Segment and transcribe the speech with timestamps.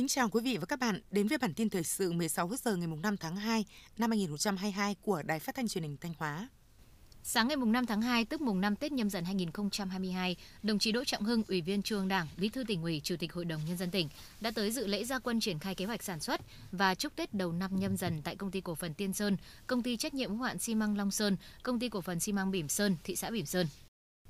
[0.00, 2.76] kính chào quý vị và các bạn đến với bản tin thời sự 16 giờ
[2.76, 3.64] ngày 5 tháng 2
[3.98, 6.48] năm 2022 của Đài Phát thanh Truyền hình Thanh Hóa.
[7.22, 11.04] Sáng ngày 5 tháng 2, tức mùng 5 Tết nhâm dần 2022, đồng chí Đỗ
[11.04, 13.76] Trọng Hưng, Ủy viên Trung Đảng, Bí thư tỉnh ủy, Chủ tịch Hội đồng nhân
[13.76, 14.08] dân tỉnh
[14.40, 16.40] đã tới dự lễ gia quân triển khai kế hoạch sản xuất
[16.72, 19.36] và chúc Tết đầu năm nhâm dần tại công ty cổ phần Tiên Sơn,
[19.66, 22.32] công ty trách nhiệm hữu hạn xi măng Long Sơn, công ty cổ phần xi
[22.32, 23.66] măng Bỉm Sơn, thị xã Bỉm Sơn.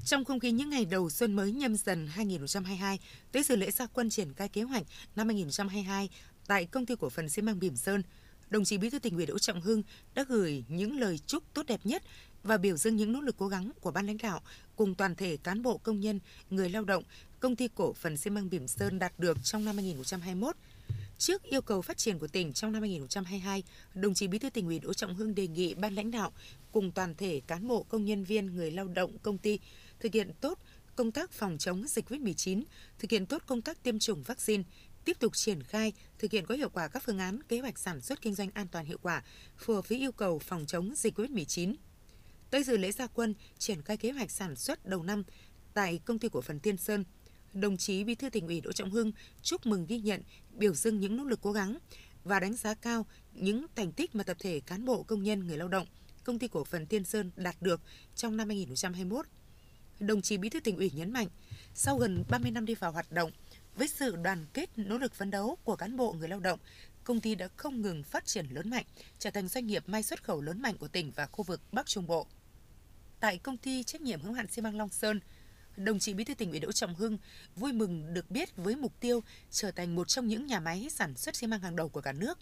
[0.04, 2.98] Trong không khí những ngày đầu xuân mới nhâm dần 2022,
[3.32, 4.82] tới dự lễ gia quân triển khai kế hoạch
[5.16, 6.08] năm 2022
[6.46, 8.02] tại công ty cổ phần xi măng Bỉm Sơn,
[8.50, 9.82] đồng chí Bí thư tỉnh ủy Đỗ Trọng Hưng
[10.14, 12.02] đã gửi những lời chúc tốt đẹp nhất
[12.42, 14.40] và biểu dương những nỗ lực cố gắng của ban lãnh đạo
[14.76, 17.02] cùng toàn thể cán bộ công nhân, người lao động,
[17.40, 20.56] công ty cổ phần xi măng Bỉm Sơn đạt được trong năm 2021.
[21.18, 23.62] Trước yêu cầu phát triển của tỉnh trong năm 2022,
[23.94, 26.32] đồng chí Bí thư tỉnh ủy Đỗ Trọng Hưng đề nghị ban lãnh đạo
[26.72, 29.58] cùng toàn thể cán bộ công nhân viên, người lao động công ty
[30.00, 30.58] thực hiện tốt
[30.96, 32.62] công tác phòng chống dịch COVID-19,
[32.98, 34.62] thực hiện tốt công tác tiêm chủng vaccine,
[35.04, 38.00] tiếp tục triển khai, thực hiện có hiệu quả các phương án, kế hoạch sản
[38.00, 39.22] xuất kinh doanh an toàn hiệu quả,
[39.56, 41.74] phù hợp với yêu cầu phòng chống dịch COVID-19.
[42.50, 45.24] Tới dự lễ gia quân, triển khai kế hoạch sản xuất đầu năm
[45.74, 47.04] tại công ty cổ phần Tiên Sơn,
[47.52, 49.12] đồng chí Bí thư tỉnh ủy Đỗ Trọng Hưng
[49.42, 51.78] chúc mừng ghi nhận, biểu dương những nỗ lực cố gắng
[52.24, 55.56] và đánh giá cao những thành tích mà tập thể cán bộ công nhân người
[55.56, 55.86] lao động
[56.24, 57.80] công ty cổ phần Tiên Sơn đạt được
[58.16, 59.26] trong năm 2021
[60.00, 61.28] đồng chí Bí thư tỉnh ủy nhấn mạnh,
[61.74, 63.30] sau gần 30 năm đi vào hoạt động,
[63.76, 66.58] với sự đoàn kết nỗ lực phấn đấu của cán bộ người lao động,
[67.04, 68.84] công ty đã không ngừng phát triển lớn mạnh,
[69.18, 71.86] trở thành doanh nghiệp may xuất khẩu lớn mạnh của tỉnh và khu vực Bắc
[71.86, 72.26] Trung Bộ.
[73.20, 75.20] Tại công ty trách nhiệm hữu hạn xi măng Long Sơn,
[75.76, 77.18] đồng chí Bí thư tỉnh ủy Đỗ Trọng Hưng
[77.56, 81.16] vui mừng được biết với mục tiêu trở thành một trong những nhà máy sản
[81.16, 82.38] xuất xi măng hàng đầu của cả nước.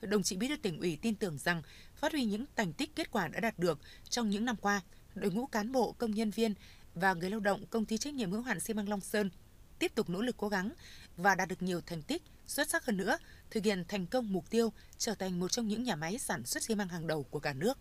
[0.00, 1.62] Đồng chí Bí thư tỉnh ủy tin tưởng rằng
[1.96, 3.78] phát huy những thành tích kết quả đã đạt được
[4.10, 4.80] trong những năm qua,
[5.14, 6.54] đội ngũ cán bộ công nhân viên
[6.94, 9.30] và người lao động công ty trách nhiệm hữu hạn xi măng Long Sơn
[9.78, 10.72] tiếp tục nỗ lực cố gắng
[11.16, 13.18] và đạt được nhiều thành tích xuất sắc hơn nữa,
[13.50, 16.62] thực hiện thành công mục tiêu trở thành một trong những nhà máy sản xuất
[16.62, 17.78] xi măng hàng đầu của cả nước.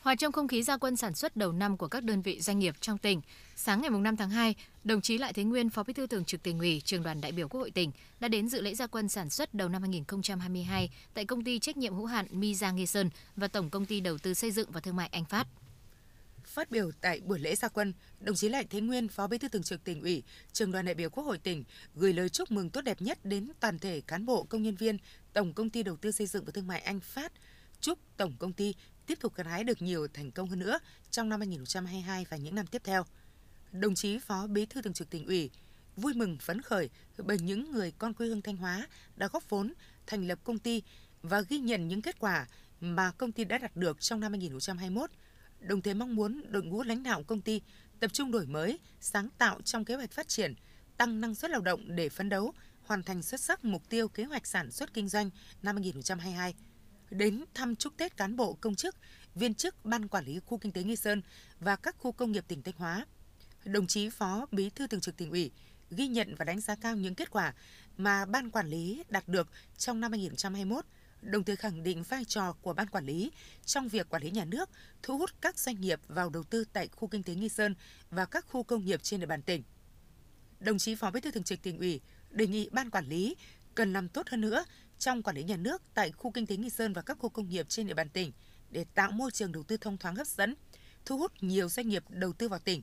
[0.00, 2.58] Hòa trong không khí gia quân sản xuất đầu năm của các đơn vị doanh
[2.58, 3.20] nghiệp trong tỉnh,
[3.56, 4.54] sáng ngày 5 tháng 2,
[4.84, 7.32] đồng chí Lại Thế Nguyên, Phó Bí thư Thường trực Tỉnh ủy, Trường đoàn đại
[7.32, 10.90] biểu Quốc hội tỉnh đã đến dự lễ gia quân sản xuất đầu năm 2022
[11.14, 14.00] tại công ty trách nhiệm hữu hạn Mi Giang Nghi Sơn và Tổng công ty
[14.00, 15.46] đầu tư xây dựng và thương mại Anh Phát.
[16.46, 19.48] Phát biểu tại buổi lễ gia quân, đồng chí Lại Thế Nguyên, Phó Bí thư
[19.48, 20.22] Thường trực Tỉnh ủy,
[20.52, 23.52] Trường đoàn đại biểu Quốc hội tỉnh gửi lời chúc mừng tốt đẹp nhất đến
[23.60, 24.98] toàn thể cán bộ công nhân viên
[25.32, 27.32] Tổng công ty đầu tư xây dựng và thương mại Anh Phát.
[27.80, 28.74] Chúc tổng công ty
[29.06, 30.78] tiếp tục gặt hái được nhiều thành công hơn nữa
[31.10, 33.04] trong năm 2022 và những năm tiếp theo.
[33.72, 35.50] Đồng chí Phó Bí thư Thường trực Tỉnh ủy
[35.96, 39.72] vui mừng phấn khởi bởi những người con quê hương Thanh Hóa đã góp vốn
[40.06, 40.82] thành lập công ty
[41.22, 42.46] và ghi nhận những kết quả
[42.80, 45.10] mà công ty đã đạt được trong năm 2021
[45.60, 47.60] đồng thời mong muốn đội ngũ lãnh đạo công ty
[48.00, 50.54] tập trung đổi mới, sáng tạo trong kế hoạch phát triển,
[50.96, 54.24] tăng năng suất lao động để phấn đấu, hoàn thành xuất sắc mục tiêu kế
[54.24, 55.30] hoạch sản xuất kinh doanh
[55.62, 56.54] năm 2022.
[57.10, 58.96] Đến thăm chúc Tết cán bộ công chức,
[59.34, 61.22] viên chức ban quản lý khu kinh tế Nghi Sơn
[61.60, 63.06] và các khu công nghiệp tỉnh Thanh Hóa.
[63.64, 65.50] Đồng chí Phó Bí thư Thường trực tỉnh ủy
[65.90, 67.54] ghi nhận và đánh giá cao những kết quả
[67.96, 69.48] mà ban quản lý đạt được
[69.78, 70.84] trong năm 2021
[71.24, 73.32] đồng thời khẳng định vai trò của ban quản lý
[73.64, 74.70] trong việc quản lý nhà nước,
[75.02, 77.74] thu hút các doanh nghiệp vào đầu tư tại khu kinh tế Nghi Sơn
[78.10, 79.62] và các khu công nghiệp trên địa bàn tỉnh.
[80.60, 83.36] Đồng chí Phó Bí thư Thường trực Tỉnh ủy đề nghị ban quản lý
[83.74, 84.64] cần làm tốt hơn nữa
[84.98, 87.48] trong quản lý nhà nước tại khu kinh tế Nghi Sơn và các khu công
[87.48, 88.32] nghiệp trên địa bàn tỉnh
[88.70, 90.54] để tạo môi trường đầu tư thông thoáng hấp dẫn,
[91.04, 92.82] thu hút nhiều doanh nghiệp đầu tư vào tỉnh.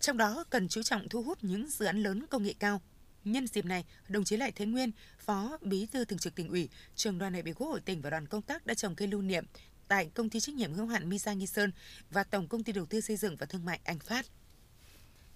[0.00, 2.80] Trong đó cần chú trọng thu hút những dự án lớn công nghệ cao,
[3.24, 6.68] Nhân dịp này, đồng chí Lại Thế Nguyên, Phó Bí thư Thường trực Tỉnh ủy,
[6.96, 9.22] Trường đoàn đại biểu Quốc hội tỉnh và đoàn công tác đã trồng cây lưu
[9.22, 9.44] niệm
[9.88, 11.72] tại công ty trách nhiệm hữu hạn Misa Nghi Sơn
[12.10, 14.26] và Tổng công ty đầu tư xây dựng và thương mại Anh Phát.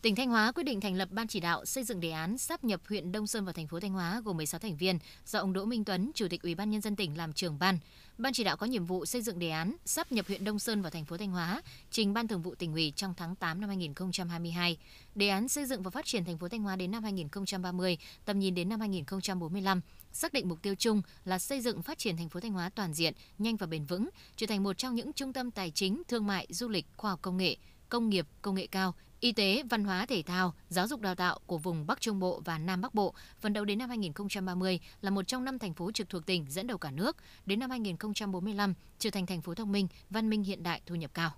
[0.06, 2.64] Tỉnh Thanh Hóa quyết định thành lập ban chỉ đạo xây dựng đề án sắp
[2.64, 5.52] nhập huyện Đông Sơn vào thành phố Thanh Hóa gồm 16 thành viên do ông
[5.52, 7.78] Đỗ Minh Tuấn, Chủ tịch Ủy ban nhân dân tỉnh làm trưởng ban.
[8.18, 10.82] Ban chỉ đạo có nhiệm vụ xây dựng đề án sắp nhập huyện Đông Sơn
[10.82, 13.68] vào thành phố Thanh Hóa, trình Ban Thường vụ tỉnh ủy trong tháng 8 năm
[13.68, 14.78] 2022.
[15.14, 18.38] Đề án xây dựng và phát triển thành phố Thanh Hóa đến năm 2030, tầm
[18.38, 19.80] nhìn đến năm 2045,
[20.12, 22.94] xác định mục tiêu chung là xây dựng phát triển thành phố Thanh Hóa toàn
[22.94, 26.26] diện, nhanh và bền vững, trở thành một trong những trung tâm tài chính, thương
[26.26, 27.56] mại, du lịch, khoa học công nghệ,
[27.88, 31.40] công nghiệp, công nghệ cao, y tế, văn hóa thể thao, giáo dục đào tạo
[31.46, 35.10] của vùng Bắc Trung Bộ và Nam Bắc Bộ, phấn đấu đến năm 2030 là
[35.10, 37.16] một trong năm thành phố trực thuộc tỉnh dẫn đầu cả nước,
[37.46, 41.10] đến năm 2045 trở thành thành phố thông minh, văn minh hiện đại, thu nhập
[41.14, 41.34] cao.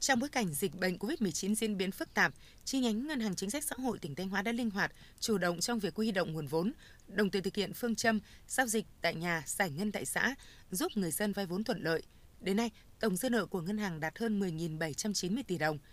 [0.00, 2.32] Trong bối cảnh dịch bệnh COVID-19 diễn biến phức tạp,
[2.64, 5.38] chi nhánh Ngân hàng Chính sách Xã hội tỉnh Thanh Hóa đã linh hoạt, chủ
[5.38, 6.72] động trong việc huy động nguồn vốn,
[7.06, 10.34] đồng thời thực hiện phương châm giao dịch tại nhà, giải ngân tại xã,
[10.70, 12.02] giúp người dân vay vốn thuận lợi.
[12.40, 12.70] Đến nay,
[13.00, 15.78] tổng dư nợ của ngân hàng đạt hơn 10.790 tỷ đồng–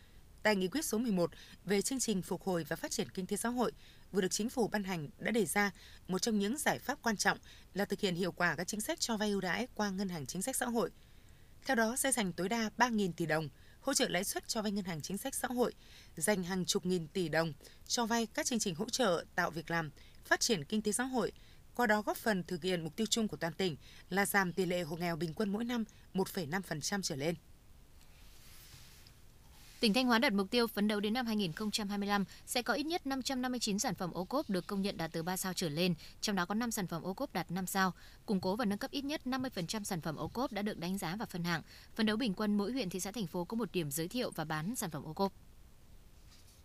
[0.47, 1.31] Tại nghị quyết số 11
[1.65, 3.71] về chương trình phục hồi và phát triển kinh tế xã hội,
[4.11, 5.71] vừa được chính phủ ban hành đã đề ra
[6.07, 7.37] một trong những giải pháp quan trọng
[7.73, 10.25] là thực hiện hiệu quả các chính sách cho vay ưu đãi qua ngân hàng
[10.25, 10.89] chính sách xã hội.
[11.65, 13.49] Theo đó sẽ dành tối đa 3.000 tỷ đồng
[13.81, 15.73] hỗ trợ lãi suất cho vay ngân hàng chính sách xã hội,
[16.15, 17.53] dành hàng chục nghìn tỷ đồng
[17.87, 19.91] cho vay các chương trình hỗ trợ tạo việc làm,
[20.25, 21.31] phát triển kinh tế xã hội,
[21.77, 23.75] qua đó góp phần thực hiện mục tiêu chung của toàn tỉnh
[24.09, 25.83] là giảm tỷ lệ hộ nghèo bình quân mỗi năm
[26.13, 27.35] 1,5% trở lên.
[29.79, 33.07] Tỉnh Thanh Hóa đặt mục tiêu phấn đấu đến năm 2025 sẽ có ít nhất
[33.07, 36.35] 559 sản phẩm ô cốp được công nhận đạt từ 3 sao trở lên, trong
[36.35, 37.93] đó có 5 sản phẩm ô cốp đạt 5 sao,
[38.25, 40.97] củng cố và nâng cấp ít nhất 50% sản phẩm ô cốp đã được đánh
[40.97, 41.61] giá và phân hạng.
[41.95, 44.31] Phấn đấu bình quân mỗi huyện thị xã thành phố có một điểm giới thiệu
[44.35, 45.33] và bán sản phẩm ô cốp.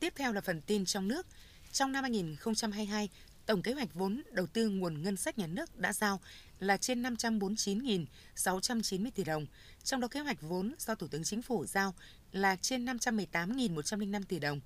[0.00, 1.26] Tiếp theo là phần tin trong nước.
[1.72, 3.08] Trong năm 2022,
[3.46, 6.20] tổng kế hoạch vốn đầu tư nguồn ngân sách nhà nước đã giao
[6.60, 9.46] là trên 549.690 tỷ đồng,
[9.84, 11.94] trong đó kế hoạch vốn do Thủ tướng Chính phủ giao
[12.32, 14.60] là trên 518.105 tỷ đồng.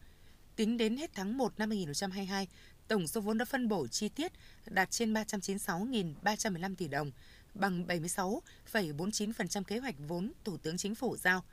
[0.57, 2.49] Tính đến hết tháng 1 năm 2022,
[2.89, 4.33] tổng số vốn đã phân bổ chi tiết
[4.67, 7.11] đạt trên 396.315 tỷ đồng,
[7.55, 11.45] bằng 76,49% kế hoạch vốn Thủ tướng Chính phủ giao.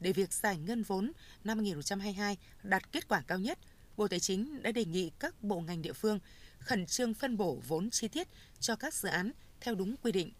[0.00, 1.12] Để việc giải ngân vốn
[1.44, 3.58] năm 2022 đạt kết quả cao nhất,
[3.96, 6.18] Bộ Tài chính đã đề nghị các bộ ngành địa phương
[6.60, 8.28] khẩn trương phân bổ vốn chi tiết
[8.60, 10.32] cho các dự án theo đúng quy định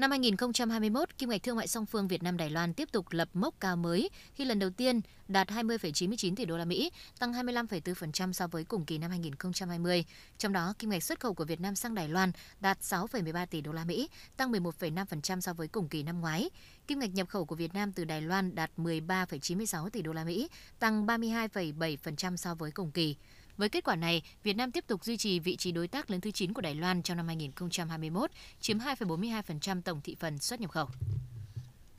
[0.00, 3.28] Năm 2021, kim ngạch thương mại song phương Việt Nam Đài Loan tiếp tục lập
[3.34, 8.32] mốc cao mới khi lần đầu tiên đạt 20,99 tỷ đô la Mỹ, tăng 25,4%
[8.32, 10.04] so với cùng kỳ năm 2020.
[10.38, 13.60] Trong đó, kim ngạch xuất khẩu của Việt Nam sang Đài Loan đạt 6,13 tỷ
[13.60, 16.50] đô la Mỹ, tăng 11,5% so với cùng kỳ năm ngoái.
[16.86, 20.24] Kim ngạch nhập khẩu của Việt Nam từ Đài Loan đạt 13,96 tỷ đô la
[20.24, 20.48] Mỹ,
[20.78, 23.16] tăng 32,7% so với cùng kỳ.
[23.60, 26.20] Với kết quả này, Việt Nam tiếp tục duy trì vị trí đối tác lớn
[26.20, 28.30] thứ 9 của Đài Loan trong năm 2021,
[28.60, 30.88] chiếm 2,42% tổng thị phần xuất nhập khẩu.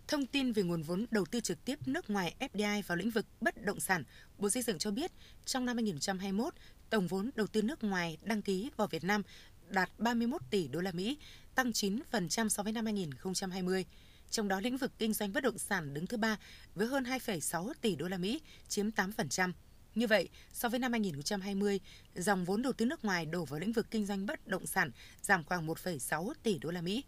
[0.08, 3.26] Thông tin về nguồn vốn đầu tư trực tiếp nước ngoài FDI vào lĩnh vực
[3.42, 4.04] bất động sản,
[4.38, 5.12] Bộ Xây dựng cho biết
[5.46, 6.54] trong năm 2021,
[6.90, 9.22] tổng vốn đầu tư nước ngoài đăng ký vào Việt Nam
[9.70, 11.18] đạt 31 tỷ đô la Mỹ,
[11.56, 13.86] tăng 9% so với năm 2020.
[14.30, 16.38] Trong đó lĩnh vực kinh doanh bất động sản đứng thứ ba
[16.76, 19.52] với hơn 2,6 tỷ đô la Mỹ, chiếm 8%.
[19.96, 21.80] Như vậy, so với năm 2020,
[22.16, 24.92] dòng vốn đầu tư nước ngoài đổ vào lĩnh vực kinh doanh bất động sản
[25.22, 27.04] giảm khoảng 1,6 tỷ đô la Mỹ.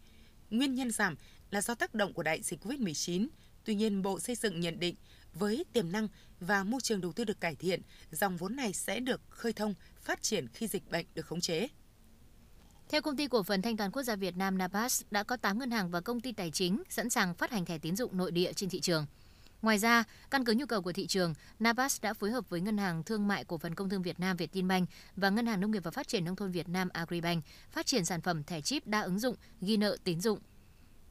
[0.49, 1.15] Nguyên nhân giảm
[1.51, 3.27] là do tác động của đại dịch COVID-19.
[3.65, 4.95] Tuy nhiên, Bộ Xây dựng nhận định
[5.33, 6.07] với tiềm năng
[6.39, 7.81] và môi trường đầu tư được cải thiện,
[8.11, 11.67] dòng vốn này sẽ được khơi thông, phát triển khi dịch bệnh được khống chế.
[12.89, 15.59] Theo công ty cổ phần thanh toán quốc gia Việt Nam Napas, đã có 8
[15.59, 18.31] ngân hàng và công ty tài chính sẵn sàng phát hành thẻ tín dụng nội
[18.31, 19.05] địa trên thị trường.
[19.63, 22.77] Ngoài ra, căn cứ nhu cầu của thị trường, Navas đã phối hợp với Ngân
[22.77, 25.83] hàng Thương mại Cổ phần Công thương Việt Nam Vietinbank và Ngân hàng Nông nghiệp
[25.83, 29.01] và Phát triển Nông thôn Việt Nam Agribank phát triển sản phẩm thẻ chip đa
[29.01, 30.39] ứng dụng ghi nợ tín dụng.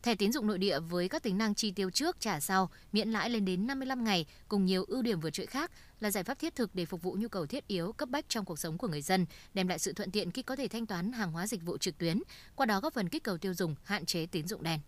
[0.02, 3.10] Thẻ tín dụng nội địa với các tính năng chi tiêu trước trả sau, miễn
[3.10, 5.70] lãi lên đến 55 ngày cùng nhiều ưu điểm vượt trội khác
[6.00, 8.44] là giải pháp thiết thực để phục vụ nhu cầu thiết yếu cấp bách trong
[8.44, 11.12] cuộc sống của người dân, đem lại sự thuận tiện khi có thể thanh toán
[11.12, 12.22] hàng hóa dịch vụ trực tuyến,
[12.56, 14.80] qua đó góp phần kích cầu tiêu dùng, hạn chế tín dụng đen.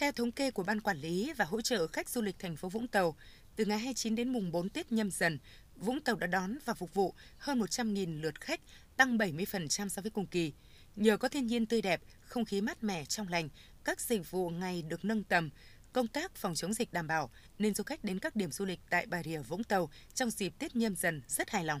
[0.00, 2.68] Theo thống kê của Ban Quản lý và hỗ trợ khách du lịch thành phố
[2.68, 3.16] Vũng Tàu,
[3.56, 5.38] từ ngày 29 đến mùng 4 Tết nhâm dần,
[5.76, 8.60] Vũng Tàu đã đón và phục vụ hơn 100.000 lượt khách,
[8.96, 10.52] tăng 70% so với cùng kỳ.
[10.96, 13.48] Nhờ có thiên nhiên tươi đẹp, không khí mát mẻ trong lành,
[13.84, 15.50] các dịch vụ ngày được nâng tầm,
[15.92, 18.80] công tác phòng chống dịch đảm bảo nên du khách đến các điểm du lịch
[18.90, 21.80] tại Bà Rịa Vũng Tàu trong dịp Tết nhâm dần rất hài lòng.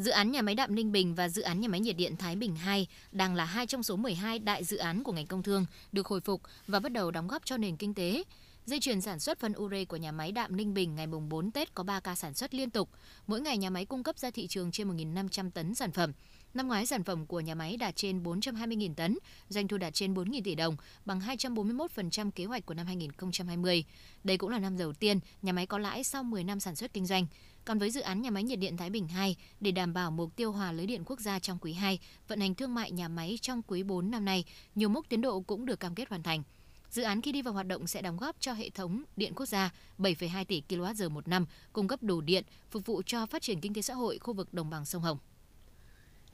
[0.00, 2.36] Dự án nhà máy đạm Ninh Bình và dự án nhà máy nhiệt điện Thái
[2.36, 5.66] Bình 2 đang là hai trong số 12 đại dự án của ngành công thương
[5.92, 8.22] được hồi phục và bắt đầu đóng góp cho nền kinh tế.
[8.66, 11.50] Dây chuyền sản xuất phân ure của nhà máy đạm Ninh Bình ngày mùng 4
[11.50, 12.90] Tết có 3 ca sản xuất liên tục.
[13.26, 16.12] Mỗi ngày nhà máy cung cấp ra thị trường trên 1.500 tấn sản phẩm.
[16.54, 20.14] Năm ngoái sản phẩm của nhà máy đạt trên 420.000 tấn, doanh thu đạt trên
[20.14, 23.84] 4.000 tỷ đồng, bằng 241% kế hoạch của năm 2020.
[24.24, 26.92] Đây cũng là năm đầu tiên nhà máy có lãi sau 10 năm sản xuất
[26.92, 27.26] kinh doanh.
[27.70, 30.36] Còn với dự án nhà máy nhiệt điện Thái Bình 2, để đảm bảo mục
[30.36, 31.98] tiêu hòa lưới điện quốc gia trong quý 2,
[32.28, 35.40] vận hành thương mại nhà máy trong quý 4 năm nay, nhiều mốc tiến độ
[35.40, 36.42] cũng được cam kết hoàn thành.
[36.90, 39.46] Dự án khi đi vào hoạt động sẽ đóng góp cho hệ thống điện quốc
[39.46, 43.60] gia 7,2 tỷ kWh một năm, cung cấp đủ điện, phục vụ cho phát triển
[43.60, 45.18] kinh tế xã hội khu vực đồng bằng sông Hồng.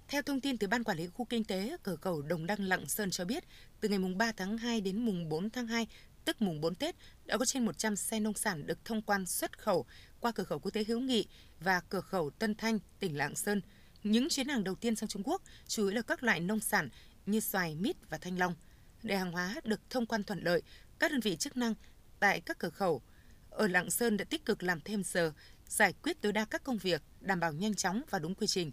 [0.09, 2.89] Theo thông tin từ Ban Quản lý Khu Kinh tế Cửa khẩu Đồng Đăng Lạng
[2.89, 3.45] Sơn cho biết,
[3.81, 5.87] từ ngày mùng 3 tháng 2 đến mùng 4 tháng 2,
[6.25, 9.59] tức mùng 4 Tết, đã có trên 100 xe nông sản được thông quan xuất
[9.59, 9.87] khẩu
[10.27, 11.27] qua cửa khẩu quốc tế Hữu Nghị
[11.61, 13.61] và cửa khẩu Tân Thanh, tỉnh Lạng Sơn.
[14.03, 16.89] Những chuyến hàng đầu tiên sang Trung Quốc chủ yếu là các loại nông sản
[17.27, 18.55] như xoài, mít và thanh long.
[19.03, 20.63] Để hàng hóa được thông quan thuận lợi,
[20.99, 21.75] các đơn vị chức năng
[22.21, 23.03] tại các cửa khẩu
[23.51, 25.33] ở Lạng Sơn đã tích cực làm thêm giờ,
[25.69, 28.73] giải quyết tối đa các công việc, đảm bảo nhanh chóng và đúng quy trình.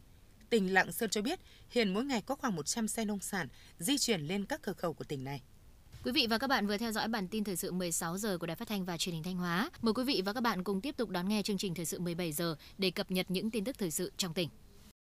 [0.50, 3.48] Tỉnh Lạng Sơn cho biết hiện mỗi ngày có khoảng 100 xe nông sản
[3.80, 5.42] di chuyển lên các cửa khẩu của tỉnh này.
[6.04, 8.48] Quý vị và các bạn vừa theo dõi bản tin thời sự 16 giờ của
[8.48, 9.70] Đài Phát thanh và Truyền hình Thanh Hóa.
[9.82, 12.00] Mời quý vị và các bạn cùng tiếp tục đón nghe chương trình thời sự
[12.00, 14.50] 17 giờ để cập nhật những tin tức thời sự trong tỉnh.